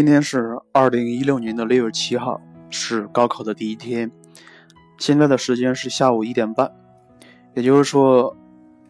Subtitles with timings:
[0.00, 4.10] 今天是二零一六年的六月七号，是高考的第一天。
[4.96, 6.72] 现在的时间是下午一点半，
[7.54, 8.34] 也就是说，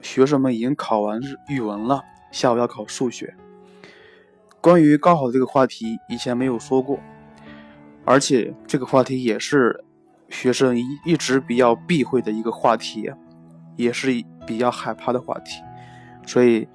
[0.00, 2.02] 学生们已经考完语文了，
[2.32, 3.36] 下午要考数学。
[4.60, 6.98] 关于高考这个话题，以前没有说过，
[8.04, 9.84] 而且这个话题也是
[10.28, 13.08] 学生一一直比较避讳的一个话题，
[13.76, 14.08] 也是
[14.44, 15.62] 比较害怕的话题。
[16.26, 16.66] 所以，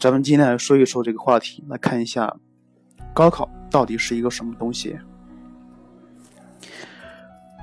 [0.00, 2.36] 咱们今天来说一说这个话题，来看一下
[3.14, 3.48] 高考。
[3.70, 4.98] 到底是一个什么东西？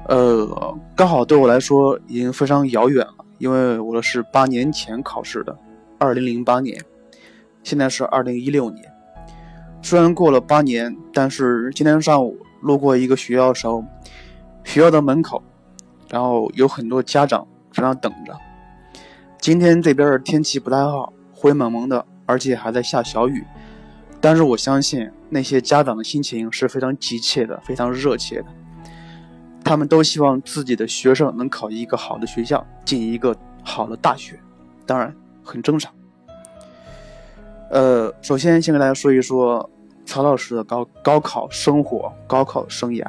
[0.07, 5.57] 呃，高考对我来说已经非常遥远了，因为我的是八年前考试的，
[5.97, 6.79] 二零零八年，
[7.63, 8.85] 现在是二零一六年。
[9.81, 13.83] 虽然过了八年，但是今天上午路过一个学校的时候，
[14.63, 15.41] 学校的门口，
[16.09, 18.35] 然后有很多家长在那等着。
[19.39, 23.43] 今天这边的天气不太好，灰蒙蒙的，而且还在下小雨。
[24.19, 28.45] 但是我相信那些家长的心情是非常急切的，非常热切的。
[29.65, 34.39] 他们都希望自己的学生能考一个好的学校，进一个好的大学，
[34.85, 35.13] 当然
[35.43, 35.93] 很正常。
[37.69, 39.69] 呃，首先先给大家说一说
[40.05, 43.05] 曹老师的高高考生活、高考生涯。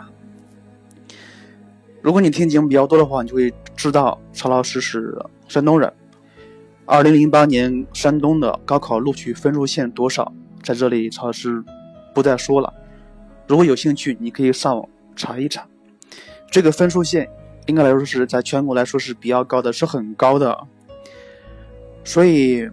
[2.02, 5.16] 如果你听节目比较多的话，你就会知道曹老师是
[5.46, 5.92] 山东人。
[6.86, 10.32] 二零零八年山东的高考录取分数线多少？
[10.64, 11.62] 在这里，曹老师
[12.16, 12.72] 不再说了。
[13.46, 15.66] 如果有兴趣，你可以上网查一查。
[16.50, 17.28] 这个分数线
[17.66, 20.58] 应该来说是在全国来说是比较高的，是很高的。
[22.04, 22.66] 所以，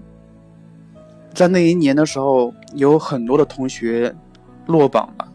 [1.34, 4.16] 在那一年的时候，有很多的同学
[4.66, 5.28] 落榜了。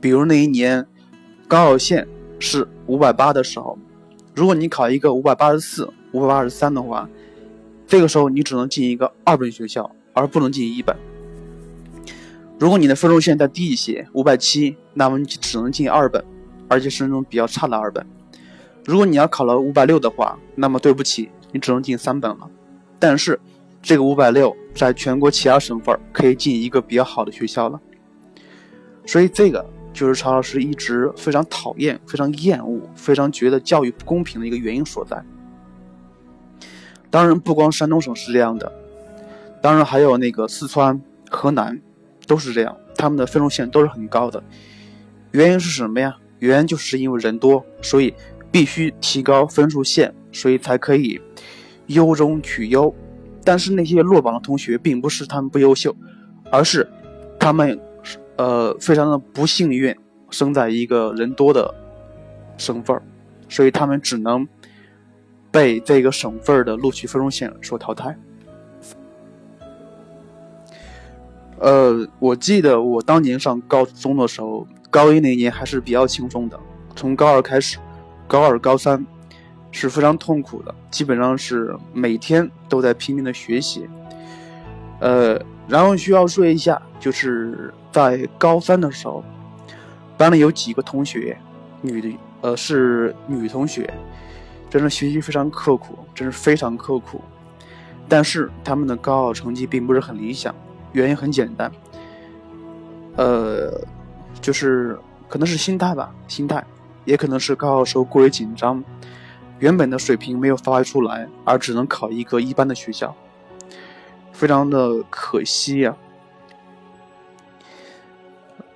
[0.00, 0.86] 比如那一年
[1.48, 2.06] 高考线
[2.38, 3.76] 是五百八的时候，
[4.36, 7.08] 如果你考一个五百八十四、五百八十三的话，
[7.88, 10.96] 这个时候你只能进一个二本学校，而不能进一本。
[12.60, 16.22] 如果你的分数线再低一些，五百七，那么你只能进二本，
[16.68, 18.06] 而且是那种比较差的二本。
[18.84, 22.50] 如果你要考了五百六的话，那么对不起，你只能进三本了。
[22.98, 23.40] 但是
[23.80, 27.80] 这个五百六在全国其他省份可以进一个比较好的学校了。
[29.06, 35.24] 所以这个就是曹老师一直非常讨厌、非常厌恶、非常觉得教育不公平的一个原因所在。
[37.08, 38.70] 当然，不光山东省是这样的，
[39.62, 41.00] 当然还有那个四川、
[41.30, 41.80] 河南。
[42.30, 44.40] 都是这样，他们的分数线都是很高的。
[45.32, 46.16] 原因是什么呀？
[46.38, 48.14] 原因就是因为人多，所以
[48.52, 51.20] 必须提高分数线，所以才可以
[51.88, 52.94] 优中取优。
[53.42, 55.92] 但是那些落榜的同学，并不是他们不优秀，
[56.52, 56.88] 而是
[57.36, 57.76] 他们
[58.36, 59.92] 呃非常的不幸运，
[60.30, 61.74] 生在一个人多的
[62.56, 62.96] 省份
[63.48, 64.46] 所以他们只能
[65.50, 68.16] 被这个省份的录取分数线所淘汰。
[71.60, 76.58] 呃，我记得我当年上高中的时候，高一那年还是比较轻松的。
[76.96, 77.76] 从高二开始，
[78.26, 79.04] 高二、高三
[79.70, 83.86] 是非常痛苦的，基本上是每天都在拼命的学习。
[85.00, 85.38] 呃，
[85.68, 89.22] 然后需要说一下，就是在高三的时候，
[90.16, 91.36] 班里有几个同学，
[91.82, 93.92] 女的，呃，是女同学，
[94.70, 97.20] 真的学习非常刻苦，真是非常刻苦。
[98.08, 100.54] 但是他们的高考成绩并不是很理想。
[100.92, 101.70] 原因很简单，
[103.16, 103.80] 呃，
[104.40, 106.64] 就是可能是心态吧，心态，
[107.04, 108.82] 也可能是高考时候过于紧张，
[109.58, 113.14] 原本的水平没有发挥出来，而只能考一个一般的学校，
[114.32, 115.96] 非常的可惜呀。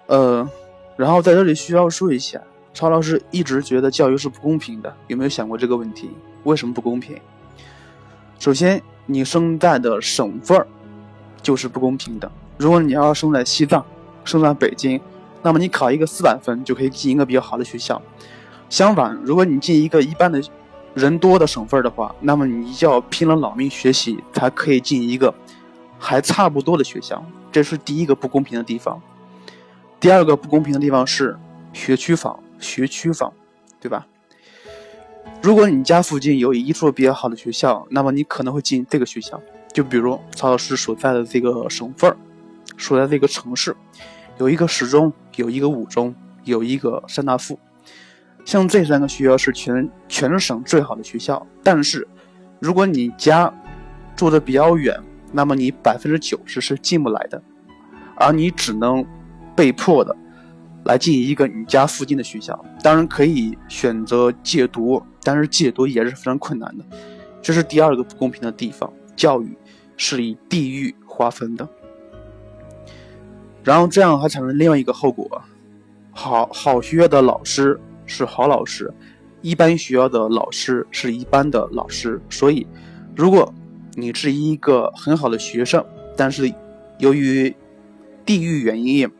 [0.07, 0.49] 呃，
[0.97, 2.41] 然后在这里需要说一下，
[2.73, 6.11] 曹老师一直觉得教育是不公平的，有没有想过这个问题？
[6.45, 7.19] 为什么不公平？
[8.39, 10.67] 首先，你生在的省份儿。
[11.45, 12.29] 就是不公平的。
[12.57, 13.85] 如果你要生在西藏，
[14.25, 15.01] 生在北京，
[15.43, 18.01] 那么你考一个四百分就可以进一个比较好的学校。
[18.69, 20.43] 相反，如果你进一个一般的
[20.95, 25.33] 人多的省份的话，那么你就要拼了老命学习才可以进一个
[25.99, 27.25] 还差不多的学校。
[27.53, 29.01] 这是第一个不公平的地方。
[30.01, 31.37] 第二个不公平的地方是
[31.73, 33.33] 学区房，学区房，
[33.81, 34.07] 对吧？
[35.43, 39.41] 如果你家附近有一处比较好的学校，那么你可能会进这个学校。
[39.75, 42.17] 就比如曹老师所在的这个省份儿，
[42.79, 43.77] 所在这个城市，
[44.39, 47.59] 有一个十中，有一个五中，有一个山大附，
[48.45, 51.45] 像这三个学校是全全省最好的学校。
[51.61, 52.07] 但是，
[52.61, 53.53] 如果你家
[54.15, 54.97] 住的比较远，
[55.33, 57.43] 那么你百分之九十是进不来的，
[58.15, 59.05] 而你只能
[59.57, 60.17] 被迫的
[60.85, 62.65] 来进一个你家附近的学校。
[62.81, 66.85] 当然可以选择借读，但是借读也是非常困难的，
[67.43, 68.89] 这是第二个不公平的地方。
[69.17, 69.57] 教育。
[69.97, 71.69] 是以地域划分的。
[73.63, 75.43] 然后这样还产生另外一个后果：
[76.13, 78.93] 好好学校的老师是好老师，
[79.41, 82.21] 一般学校的老师是一般的老师。
[82.29, 82.67] 所以，
[83.17, 83.53] 如果
[83.95, 85.85] 你是一个很好的学生，
[86.17, 86.53] 但是
[86.99, 87.55] 由于
[88.27, 89.11] 地域原因，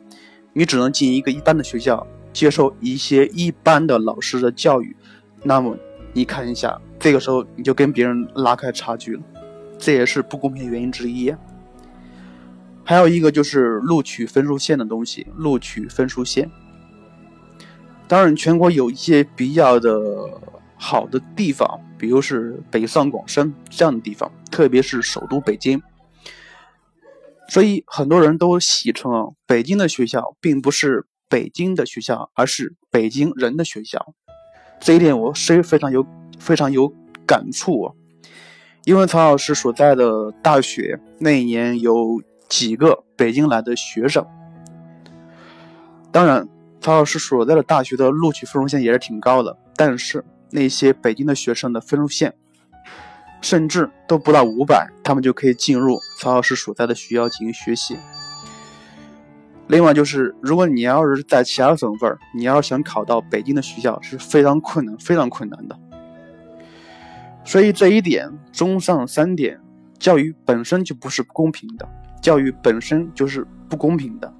[0.53, 4.95] 你只能进一个一般的学校，接受一些一般的老师的教育，
[5.43, 5.75] 那么
[6.13, 9.23] 你看一下，这个时候你就跟别人拉开差距了，
[9.77, 11.33] 这也是不公平的原因之一。
[12.83, 16.49] 还有一个就是录取分数线的东西，录取分数线。
[18.07, 20.29] 当然，全国有一些比较的
[20.77, 25.81] 好的地方，比如是北上广深这样的地方，特别是首都北京。
[27.49, 34.13] 所以很多人都戏称北京的学校并不是北京的学校，而是北京人的学校。
[34.79, 36.05] 这一点我是非常有
[36.37, 36.93] 非常有
[37.25, 37.93] 感触啊，
[38.85, 42.21] 因为曹老师所在的大学那一年有。
[42.47, 44.23] 几个北京来的学生，
[46.11, 46.47] 当然，
[46.79, 52.35] 曹老师所在的大学的录取分数线也是挺高的，但是那些北京的学生的分数线，
[53.41, 57.97] 甚至都不到五百，他们就可以进入曹老师所在的学校进行学习。
[59.67, 65.75] 另外就是，如果你要是在其他省份，你要想考到北京的学校是非常困难、非常困难的。
[67.45, 69.61] 所以这一点，综上三点，
[69.99, 71.87] 教育本身就不是公平的。
[72.19, 74.33] 教育本身就是不公平的。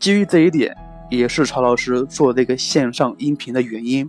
[0.00, 0.74] 基于这一点，
[1.10, 4.08] 也是曹老师做这个线上音频的原因。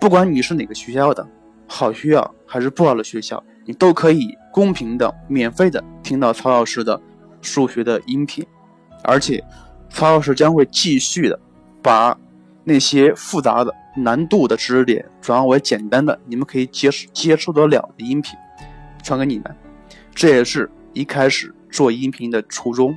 [0.00, 1.26] 不管你是哪个学校的，
[1.68, 7.00] 好学校还是不好的学校，你都可以公平的、免费的听到曹老师的
[7.40, 8.44] 数学的音频。
[9.04, 9.42] 而且，
[9.88, 11.38] 曹老师将会继续的
[11.80, 12.18] 把
[12.68, 18.38] 那些复杂的、难度的知识点转化为简单的、你们可以接受接受得了的音频
[19.02, 19.56] 传给你们。
[20.14, 20.70] 这也是。
[20.94, 22.96] 一开始做音频的初衷，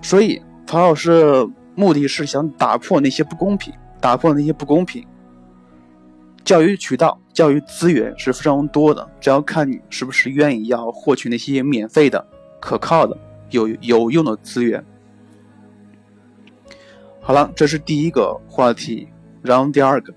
[0.00, 5.04] 所以曹老师目的是想打破那些不公平，打破那些不公平。
[6.44, 12.24] 教育渠道、教育资源是非常多的，只要看你是不是愿意要获取那些免费的、
[12.58, 13.18] 可靠的、
[13.50, 14.82] 有有用的资源。
[17.26, 19.08] 好了，这是第一个话题，
[19.42, 20.14] 然后第二个，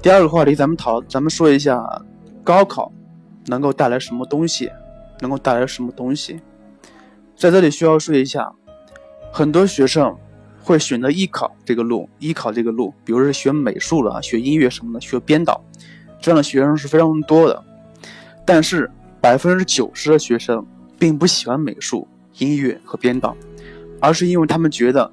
[0.00, 1.84] 第二个话题咱们讨，咱们说一下
[2.42, 2.90] 高考。
[3.46, 4.72] 能够带来什么东西？
[5.20, 6.40] 能够带来什么东西？
[7.36, 8.50] 在这里需要说一下，
[9.30, 10.16] 很多学生
[10.62, 15.62] 会选择艺考这个路，艺考这个路，比如是学美术了、学音乐什么的、学编导，
[16.22, 17.62] 这样的学生是非常多的。
[18.46, 20.66] 但是百分之九十的学生
[20.98, 22.08] 并不喜欢美术、
[22.38, 23.36] 音乐和编导，
[24.00, 25.12] 而是因为他们觉得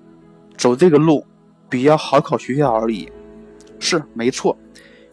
[0.61, 1.25] 走这个路
[1.67, 3.11] 比较好考学校而已。
[3.79, 4.55] 是没错。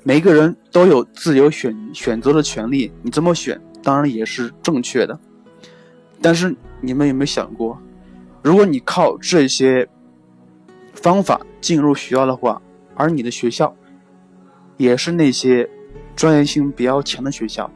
[0.02, 5.18] 每个人都有自由选选择的权利，你这么选当然也是正确的。
[6.20, 7.80] 但是你们有没有想过，
[8.42, 9.88] 如果你靠这些
[10.92, 12.60] 方法进入学校的话，
[12.94, 13.74] 而你的学校
[14.76, 15.66] 也是那些
[16.14, 17.70] 专业性比较强的学校，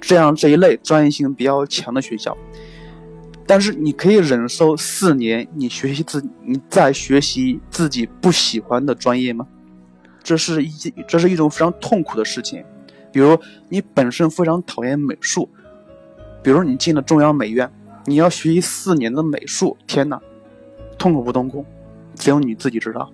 [0.00, 2.34] 这样这一类专业性比较强的学校，
[3.48, 9.46] 但是你可以忍受四年你学习自你在学习自己不喜欢的专业吗？
[10.22, 10.70] 这是一
[11.08, 12.62] 这是一种非常痛苦的事情，
[13.10, 13.38] 比如
[13.70, 15.48] 你本身非常讨厌美术，
[16.42, 17.72] 比如你进了中央美院，
[18.04, 20.20] 你要学习四年的美术，天哪，
[20.98, 21.64] 痛苦不痛苦？
[22.16, 23.10] 只有你自己知道。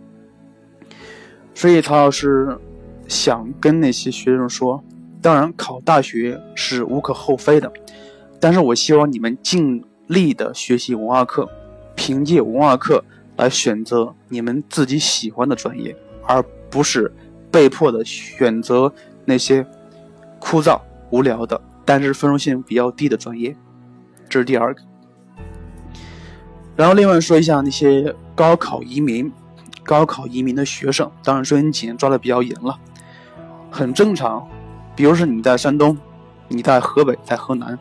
[1.55, 2.59] 所以曹老师
[3.07, 4.83] 想跟那些学生说，
[5.23, 7.73] 当然考大学是无可厚非的，
[8.41, 11.49] 但是我希望你们尽力的学习文化课，
[11.95, 13.05] 凭借文化课
[13.37, 15.97] 来选择你们自己喜欢的专业，
[16.27, 16.45] 而。
[16.71, 17.15] 不是
[17.53, 18.93] 被迫的选择
[19.25, 19.65] 那些
[20.41, 20.81] 枯燥
[21.11, 23.57] 无聊的，但是分数线比较低的专业，
[24.29, 24.83] 这是第二个。
[26.75, 29.33] 然后另外说一下那些高考移民、
[29.85, 32.77] 高考移民的学生，当然说你几年抓的比较严了，
[33.71, 34.45] 很正常。
[34.97, 35.97] 比如说你在山东，
[36.49, 37.79] 你在河北，在河南，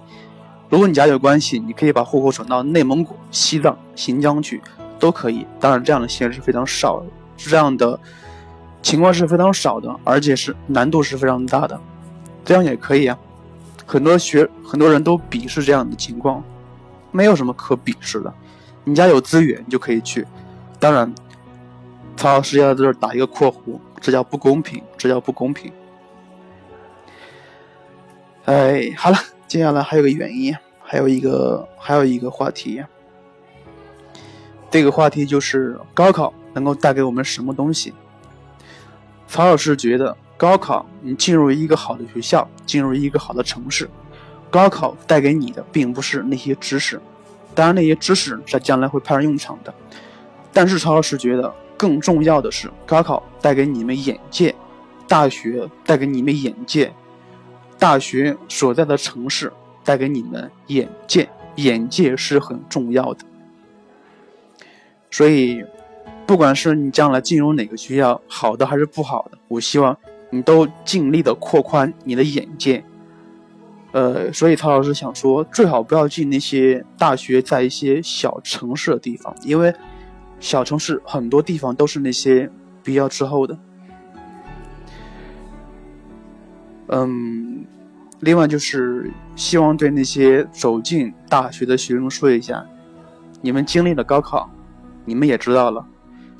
[0.73, 4.59] 如果你家有关系，你可以把户口转到内蒙古、西藏、新疆去，
[4.97, 5.45] 都可以。
[5.59, 7.05] 当然这样的县是非常少的，
[7.37, 7.99] 这样的。
[8.81, 11.79] 情况是非常少的，而且是难度是非常大的，
[12.43, 13.15] 这样也可以啊。
[13.85, 16.43] 很多学很多人都鄙视这样的情况，
[17.11, 18.33] 没有什么可鄙视的。
[18.83, 20.25] 你家有资源，你就可以去。
[20.79, 21.13] 当然，
[22.17, 25.71] 曹老师要在这儿打一个括弧，这叫不公平，这叫不公平。
[28.45, 29.17] 哎，好了，
[29.53, 32.83] 接下来还有个原因，还有一个还有一个话题。
[34.71, 37.93] 这个话题就是高考能够带给我们什么东西？
[39.27, 43.87] 曹老师觉得，高考你进入一个好的学校，进入一个好的城市，
[44.49, 46.99] 高考带给你的并不是那些知识，
[47.53, 49.71] 当然那些知识在将来会派上用场的。
[50.51, 54.55] 但是曹老师觉得更重要的是，高考带给你们眼界，
[55.07, 56.91] 大学带给你们眼界，
[57.83, 59.51] 大学所在的城市
[59.83, 63.25] 带给你们眼界，眼界是很重要的。
[65.11, 65.61] 所以，
[66.25, 69.97] 不管是你将来进入哪个学校，好的还是不好的，我希望
[70.29, 72.81] 你都尽力的扩宽你的眼界。
[73.91, 79.75] 呃，所以曹老师想说，最好不要进那些大学在一些小城市的地方，因为。
[80.39, 82.49] 小城市很多地方都是那些
[82.83, 83.57] 比较滞后的。
[86.87, 87.65] 嗯，
[88.23, 92.65] 另外就是希望对那些走进大学的学生说一下：
[93.41, 94.49] 你们经历了高考，
[95.03, 95.85] 你们也知道了，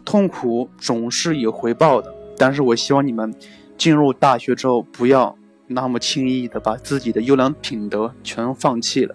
[0.05, 2.13] 痛苦总是有回报的。
[2.37, 3.33] 但是我希望你们
[3.77, 5.37] 进入大学之后，不要
[5.67, 9.13] 那么轻易的把自己的优良品德全放弃了。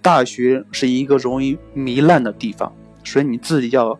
[0.00, 2.72] 大学是一个容易糜烂的地方，
[3.04, 3.98] 所以你自己要。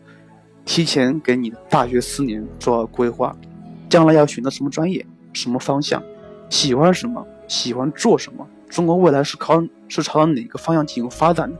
[0.62, 3.35] 提前给你的大学四年做好规划，
[3.88, 6.00] 将来要选择什么专业、什么方向，
[6.49, 11.59] 喜欢什么、喜欢做什么，中国未来是靠是朝着哪个方向进行发展的？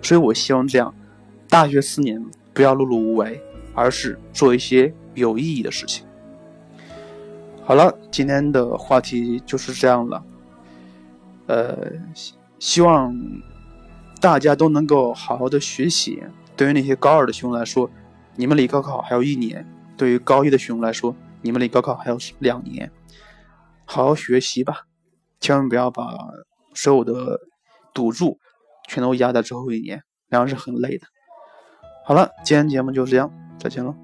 [0.00, 0.92] 所以我希望这样，
[1.50, 3.38] 大学四年不要碌碌无为，
[3.74, 6.06] 而是做一些有意义的事情。
[7.62, 10.24] 好了，今天的话题就是这样了。
[11.46, 11.76] 呃，
[12.58, 13.14] 希望
[14.22, 16.22] 大家都能够好好的学习。
[16.56, 17.90] 对于那些高二的学生来说，
[18.34, 22.90] 你们离高考还有一年，对于高一的学生来说，你们离高考还有两年，
[23.84, 24.87] 好好学习吧，
[25.40, 26.04] 千万不要把
[26.74, 27.38] 所有的
[27.94, 28.38] 赌注
[28.88, 31.06] 全都压在最后一年，那样是很累的。
[32.04, 33.94] 好了，今天节目就是这样，再见了。